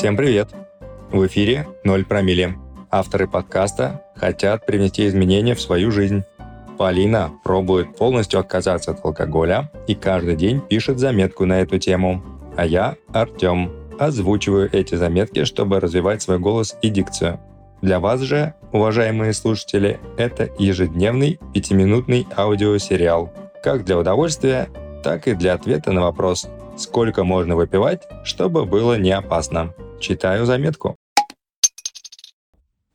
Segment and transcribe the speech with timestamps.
[0.00, 0.48] Всем привет!
[1.10, 2.54] В эфире «Ноль промилле».
[2.90, 6.24] Авторы подкаста хотят привнести изменения в свою жизнь.
[6.78, 12.22] Полина пробует полностью отказаться от алкоголя и каждый день пишет заметку на эту тему.
[12.56, 17.38] А я, Артем, озвучиваю эти заметки, чтобы развивать свой голос и дикцию.
[17.82, 23.30] Для вас же, уважаемые слушатели, это ежедневный пятиминутный аудиосериал.
[23.62, 24.70] Как для удовольствия,
[25.04, 26.48] так и для ответа на вопрос,
[26.78, 29.74] сколько можно выпивать, чтобы было не опасно.
[30.00, 30.96] Читаю заметку.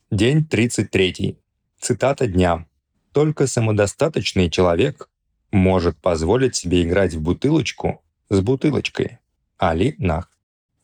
[0.09, 1.37] День 33.
[1.79, 2.65] Цитата дня.
[3.11, 5.07] Только самодостаточный человек
[5.51, 9.19] может позволить себе играть в бутылочку с бутылочкой.
[9.59, 10.31] Али Нах.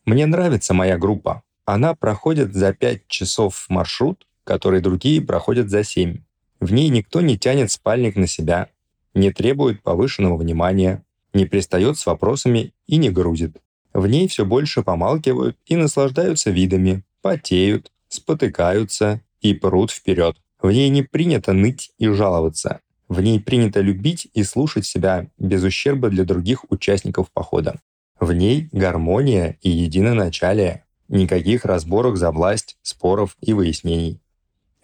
[0.04, 1.42] Мне нравится моя группа.
[1.64, 6.22] Она проходит за 5 часов маршрут, который другие проходят за 7.
[6.60, 8.68] В ней никто не тянет спальник на себя,
[9.12, 13.56] не требует повышенного внимания, не пристает с вопросами и не грузит.
[13.92, 20.36] В ней все больше помалкивают и наслаждаются видами, потеют, спотыкаются и прут вперед.
[20.60, 22.80] В ней не принято ныть и жаловаться.
[23.08, 27.80] В ней принято любить и слушать себя без ущерба для других участников похода.
[28.18, 30.84] В ней гармония и единоначалие.
[31.08, 34.20] Никаких разборок за власть, споров и выяснений.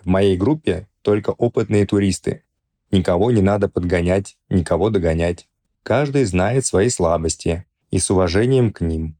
[0.03, 2.43] В моей группе только опытные туристы.
[2.91, 5.49] Никого не надо подгонять, никого догонять.
[5.83, 9.17] Каждый знает свои слабости, и с уважением к ним.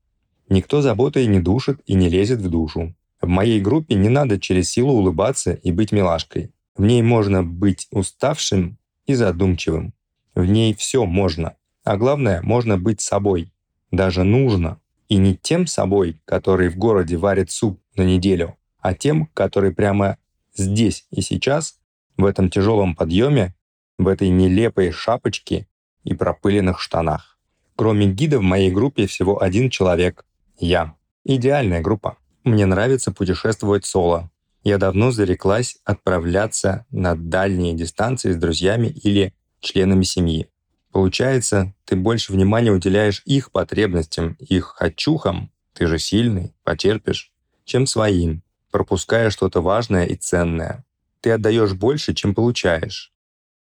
[0.49, 2.95] Никто заботой не душит и не лезет в душу.
[3.21, 6.53] В моей группе не надо через силу улыбаться и быть милашкой.
[6.77, 9.93] В ней можно быть уставшим и задумчивым.
[10.35, 11.57] В ней все можно.
[11.85, 13.53] А главное, можно быть собой.
[13.91, 14.81] Даже нужно.
[15.09, 20.19] И не тем собой, который в городе варит суп на неделю, а тем, который прямо
[20.55, 21.81] здесь и сейчас,
[22.17, 23.55] в этом тяжелом подъеме,
[23.97, 25.67] в этой нелепой шапочке
[26.05, 27.38] и пропыленных штанах.
[27.79, 30.27] Кроме гида в моей группе всего один человек—
[30.59, 30.97] я.
[31.25, 32.19] Идеальная группа.
[32.43, 34.33] Мне нравится путешествовать соло.
[34.65, 40.49] Я давно зареклась отправляться на дальние дистанции с друзьями или членами семьи.
[40.91, 47.31] Получается, ты больше внимания уделяешь их потребностям, их хочухам, ты же сильный, потерпишь,
[47.65, 50.85] чем своим, пропуская что-то важное и ценное.
[51.21, 53.13] Ты отдаешь больше, чем получаешь.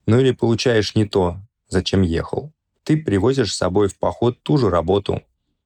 [0.07, 1.37] Ну или получаешь не то,
[1.69, 2.51] зачем ехал
[2.87, 5.21] ты привозишь с собой в поход ту же работу.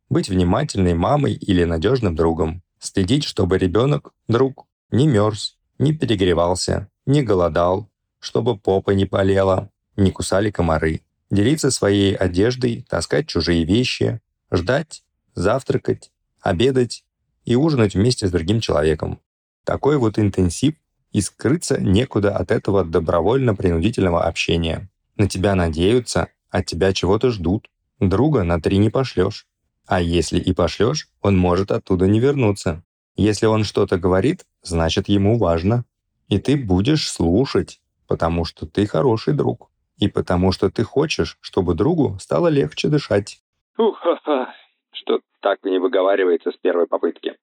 [0.10, 2.64] Быть внимательной мамой или надежным другом.
[2.80, 10.10] Следить, чтобы ребенок, друг, не мерз, не перегревался, не голодал, чтобы попа не болела, не
[10.10, 11.02] кусали комары.
[11.30, 14.20] Делиться своей одеждой, таскать чужие вещи,
[14.52, 15.04] ждать,
[15.36, 17.06] завтракать, обедать
[17.46, 19.20] и ужинать вместе с другим человеком.
[19.64, 20.74] Такой вот интенсив
[21.12, 24.90] и скрыться некуда от этого добровольно-принудительного общения.
[25.18, 27.70] На тебя надеются, от тебя чего-то ждут.
[28.00, 29.48] Друга на три не пошлешь.
[29.88, 32.84] А если и пошлешь, он может оттуда не вернуться.
[33.16, 35.86] Если он что-то говорит, значит ему важно.
[36.28, 39.70] И ты будешь слушать, потому что ты хороший друг.
[39.98, 43.42] И потому что ты хочешь, чтобы другу стало легче дышать.
[43.78, 44.54] Уха-ха,
[44.92, 47.34] что так не выговаривается с первой попытки.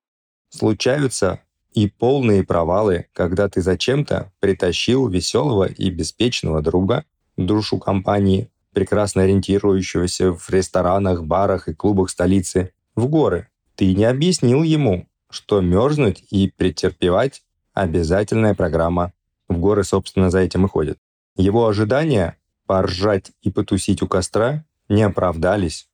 [0.48, 1.42] Случаются
[1.72, 7.04] и полные провалы, когда ты зачем-то притащил веселого и беспечного друга,
[7.36, 13.48] душу компании, прекрасно ориентирующегося в ресторанах, барах и клубах столицы, в горы.
[13.74, 17.42] Ты не объяснил ему, что мерзнуть и претерпевать–
[17.74, 19.12] обязательная программа.
[19.48, 20.98] В горы, собственно, за этим и ходят.
[21.36, 22.36] Его ожидания
[22.66, 25.88] поржать и потусить у костра не оправдались.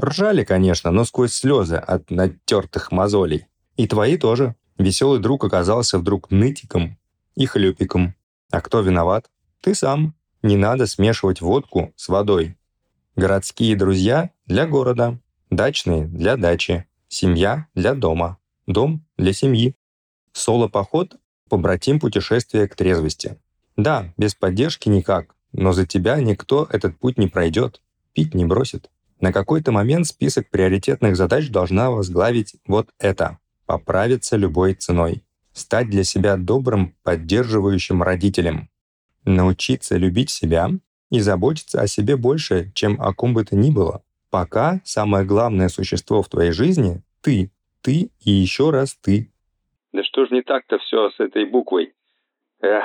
[0.00, 3.46] Ржали, конечно, но сквозь слезы от натертых мозолей.
[3.76, 4.54] И твои тоже.
[4.78, 6.98] Веселый друг оказался вдруг нытиком
[7.34, 8.14] и хлюпиком.
[8.50, 9.30] А кто виноват?
[9.60, 10.14] Ты сам.
[10.42, 12.56] Не надо смешивать водку с водой.
[13.14, 15.18] Городские друзья для города,
[15.50, 19.76] дачные для дачи, семья для дома, дом для семьи.
[20.32, 21.16] Соло-поход–
[21.50, 23.36] побратим путешествия к трезвости.
[23.76, 27.82] Да, без поддержки никак, но за тебя никто этот путь не пройдет,
[28.14, 28.90] пить не бросит.
[29.20, 35.22] На какой-то момент список приоритетных задач должна возглавить вот это– поправиться любой ценой,
[35.52, 38.70] стать для себя добрым, поддерживающим родителем,
[39.24, 40.70] научиться любить себя
[41.10, 44.02] и заботиться о себе больше, чем о ком бы то ни было.
[44.30, 47.50] Пока самое главное существо в твоей жизни— ты.
[47.82, 49.32] Ты и еще раз ты.
[49.92, 51.94] Да что ж не так-то все с этой буквой?
[52.60, 52.84] Эх.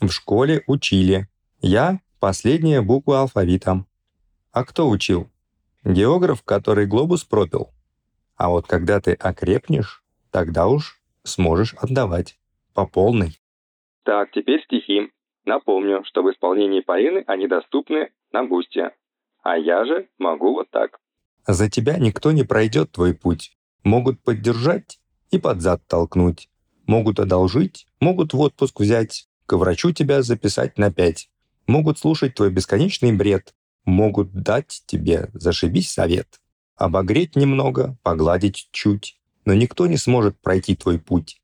[0.00, 1.28] В школе учили.
[1.60, 3.84] Я— последняя буква алфавита.
[4.52, 5.30] А кто учил?
[5.84, 7.70] Географ, который глобус пропил.
[8.36, 12.38] А вот когда ты окрепнешь, тогда уж сможешь отдавать.
[12.74, 13.38] По полной.
[14.04, 15.10] Так, теперь стихи.
[15.44, 18.92] Напомню, что в исполнении Полины они доступны на Бусте.
[19.42, 21.00] А я же могу вот так.
[21.46, 23.56] За тебя никто не пройдет твой путь.
[23.82, 25.00] Могут поддержать
[25.30, 26.48] и под зад толкнуть.
[26.86, 31.30] Могут одолжить, могут в отпуск взять, к врачу тебя записать на пять.
[31.66, 33.54] Могут слушать твой бесконечный бред,
[33.84, 36.40] могут дать тебе зашибись совет.
[36.76, 41.40] Обогреть немного, погладить чуть, но никто не сможет пройти твой путь.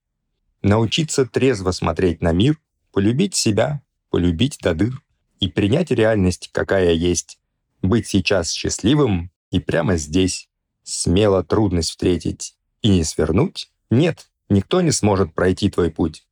[0.62, 2.58] Научиться трезво смотреть на мир,
[2.93, 5.03] полюбить себя, полюбить до дыр
[5.41, 7.38] и принять реальность, какая есть.
[7.82, 10.49] Быть сейчас счастливым и прямо здесь.
[10.82, 13.70] Смело трудность встретить и не свернуть?
[13.91, 16.26] Нет, никто не сможет пройти твой путь.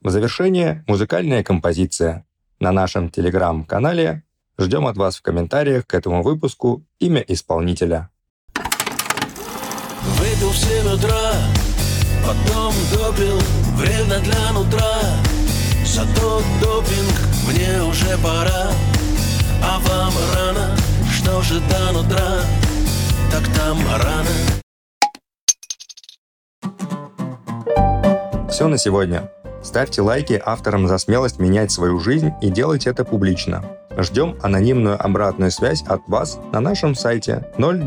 [0.00, 2.24] В завершение музыкальная композиция.
[2.60, 4.24] На нашем телеграм-канале
[4.58, 8.10] ждем от вас в комментариях к этому выпуску имя исполнителя.
[10.16, 11.34] Выпил в 7 утра,
[12.24, 13.38] потом допил,
[13.76, 15.37] вредно для нутра.
[15.88, 17.14] Зато допинг
[17.48, 18.70] мне уже пора,
[19.64, 20.76] а вам рано,
[21.10, 22.42] что же до нутра,
[23.32, 24.28] так там рано.
[28.50, 29.30] Все на сегодня.
[29.62, 33.64] Ставьте лайки авторам за смелость менять свою жизнь и делать это публично.
[33.96, 37.82] Ждем анонимную обратную связь от вас на нашем сайте 0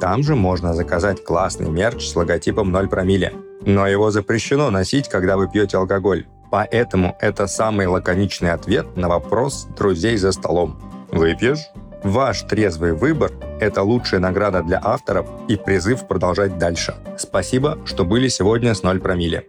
[0.00, 3.32] Там же можно заказать классный мерч с логотипом 0 промилле.
[3.62, 6.26] Но его запрещено носить, когда вы пьете алкоголь.
[6.50, 10.78] Поэтому это самый лаконичный ответ на вопрос друзей за столом.
[11.10, 11.60] Выпьешь?
[12.02, 16.94] Ваш трезвый выбор– это лучшая награда для авторов и призыв продолжать дальше.
[17.16, 19.46] Спасибо, что были сегодня с 0 промилле.